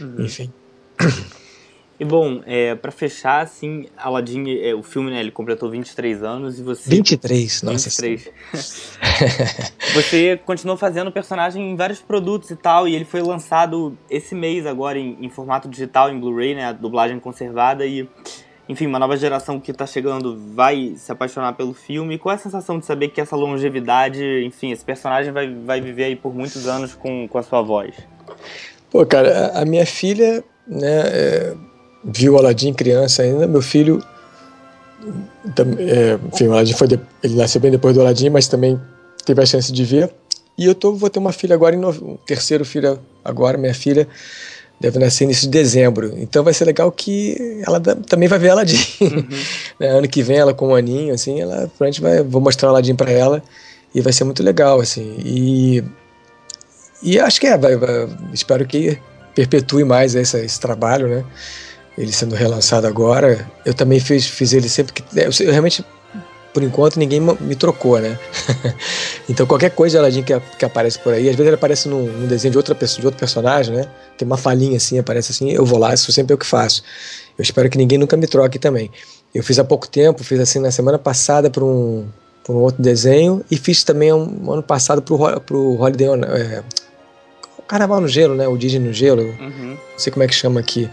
[0.00, 0.24] Uhum.
[0.24, 0.52] Enfim.
[2.00, 6.58] E bom, é, para fechar, assim, Aladdin, é, o filme, né, ele completou 23 anos
[6.58, 6.88] e você...
[6.88, 7.90] 23, nossa.
[7.90, 8.32] 23.
[9.92, 14.64] você continuou fazendo personagem em vários produtos e tal, e ele foi lançado esse mês
[14.64, 18.08] agora em, em formato digital, em Blu-ray, né, a dublagem conservada e...
[18.66, 22.16] Enfim, uma nova geração que tá chegando vai se apaixonar pelo filme.
[22.16, 26.04] Qual é a sensação de saber que essa longevidade, enfim, esse personagem vai, vai viver
[26.04, 27.96] aí por muitos anos com, com a sua voz?
[28.88, 31.56] Pô, cara, a minha filha, né, é
[32.04, 33.46] viu Aladdin criança ainda.
[33.46, 34.02] Meu filho,
[35.78, 38.80] é, enfim, o Aladdin foi de, ele nasceu bem depois do Aladdin, mas também
[39.24, 40.10] teve a chance de ver.
[40.56, 44.06] E eu tô, vou ter uma filha agora, um terceiro filho agora, minha filha
[44.80, 46.14] deve nascer início de dezembro.
[46.16, 48.78] Então vai ser legal que ela também vai ver Aladdin.
[49.00, 49.28] Uhum.
[49.78, 52.68] né, ano que vem ela com um aninho, assim, ela, a gente vai, vou mostrar
[52.68, 53.42] o Aladdin para ela
[53.94, 55.16] e vai ser muito legal, assim.
[55.24, 55.84] E,
[57.02, 58.98] e acho que é, vai, vai, espero que
[59.34, 61.24] perpetue mais esse, esse trabalho, né?
[61.96, 65.04] Ele sendo relançado agora, eu também fiz, fiz ele sempre que.
[65.14, 65.84] Eu, eu realmente,
[66.52, 68.18] por enquanto, ninguém me trocou, né?
[69.28, 72.04] então qualquer coisa de Aladdin que, que aparece por aí, às vezes ele aparece num,
[72.04, 73.88] num, desenho de outra pessoa, de outro personagem, né?
[74.16, 76.82] Tem uma falhinha assim, aparece assim, eu vou lá, isso sempre é o que faço.
[77.36, 78.90] Eu espero que ninguém nunca me troque também.
[79.34, 82.06] Eu fiz há pouco tempo, fiz assim na semana passada para um,
[82.48, 86.62] um outro desenho e fiz também um, ano passado pro, pro Holiday on, é,
[87.70, 88.48] Carnaval no Gelo, né?
[88.48, 89.22] O Disney no Gelo.
[89.22, 89.76] Uhum.
[89.92, 90.90] Não sei como é que chama aqui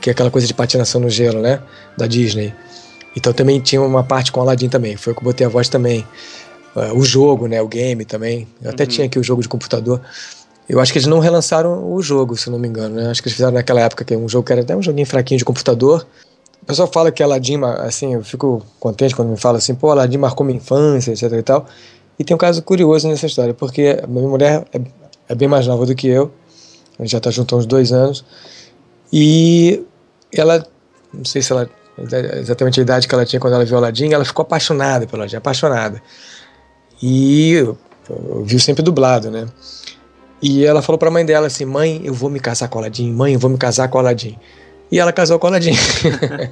[0.00, 1.60] que é aquela coisa de patinação no gelo, né?
[1.96, 2.54] Da Disney.
[3.16, 6.06] Então também tinha uma parte com Aladdin também, foi eu que botei a voz também.
[6.74, 7.60] Uh, o jogo, né?
[7.60, 8.46] O game também.
[8.62, 8.88] Eu até uhum.
[8.88, 10.00] tinha aqui o jogo de computador.
[10.68, 13.10] Eu acho que eles não relançaram o jogo, se não me engano, né?
[13.10, 15.38] Acho que eles fizeram naquela época que um jogo que era até um joguinho fraquinho
[15.38, 16.06] de computador.
[16.62, 20.18] O pessoal fala que Aladdin, assim, eu fico contente quando me fala assim, pô, Aladdin
[20.18, 21.66] marcou minha infância, etc e tal.
[22.20, 24.80] E tem um caso curioso nessa história, porque a minha mulher é,
[25.30, 26.30] é bem mais nova do que eu,
[26.98, 28.24] a gente já tá junto há uns dois anos,
[29.10, 29.82] e
[30.32, 30.66] ela,
[31.12, 31.68] não sei se ela
[32.38, 35.36] exatamente a idade que ela tinha quando ela viu Aladdin, ela ficou apaixonada pelo Aladdin,
[35.36, 36.00] apaixonada.
[37.02, 37.66] E
[38.44, 39.46] viu sempre dublado, né?
[40.42, 43.12] E ela falou para a mãe dela assim: "Mãe, eu vou me casar com Aladdin.
[43.12, 44.38] Mãe, eu vou me casar com Aladdin".
[44.90, 45.74] E ela casou com Aladdin.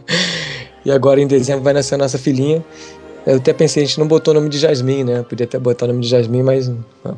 [0.85, 2.65] e agora em dezembro vai nascer a nossa filhinha.
[3.27, 5.23] Eu até pensei, a gente não botou o nome de Jasmine, né?
[5.23, 6.71] Podia até botar o nome de Jasmine, mas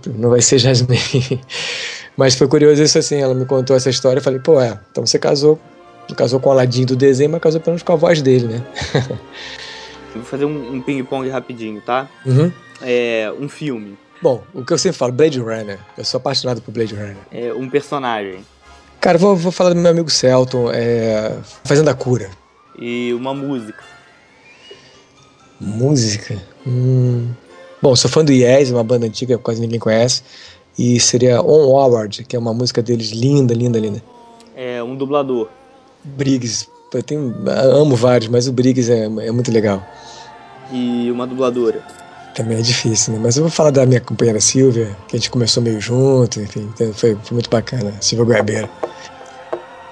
[0.07, 1.41] não vai ser Jasmine.
[2.17, 5.07] mas foi curioso isso assim, ela me contou essa história, eu falei, pô, é, então
[5.07, 5.59] você casou
[6.15, 8.67] casou com o Aladdin do desenho, mas casou pelo menos com a voz dele, né?
[10.15, 12.09] Vou fazer um, um ping-pong rapidinho, tá?
[12.27, 12.51] Uhum.
[12.83, 13.97] É, um filme.
[14.21, 15.79] Bom, o que eu sempre falo, Blade Runner.
[15.97, 17.17] Eu sou apaixonado por Blade Runner.
[17.31, 18.45] É, um personagem.
[19.01, 22.31] Cara, vou, vou falar do meu amigo Celton, é, Fazendo a Cura.
[22.79, 23.83] E uma música.
[25.61, 26.43] Música?
[26.67, 27.29] Hum.
[27.81, 30.23] Bom, sou fã do Yes, uma banda antiga que quase ninguém conhece.
[30.79, 34.03] E seria Onward, que é uma música deles linda, linda, linda.
[34.55, 35.49] É um dublador.
[36.05, 36.69] Briggs.
[36.93, 39.87] Eu tenho, amo vários, mas o Briggs é, é muito legal.
[40.73, 41.83] E uma dubladora?
[42.35, 43.21] Também é difícil, né?
[43.23, 46.71] Mas eu vou falar da minha companheira Silvia, que a gente começou meio junto, enfim,
[46.75, 47.93] então foi, foi muito bacana.
[48.01, 48.71] Silvia Guabeira.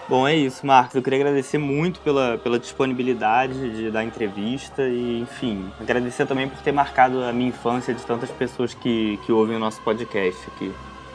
[0.08, 0.94] Bom, é isso, Marcos.
[0.94, 6.58] Eu queria agradecer muito pela, pela disponibilidade de dar entrevista e, enfim, agradecer também por
[6.62, 10.72] ter marcado a minha infância de tantas pessoas que, que ouvem o nosso podcast aqui.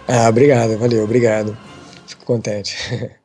[0.08, 1.58] Ah, obrigado, valeu, obrigado.
[2.06, 2.78] Fico contente.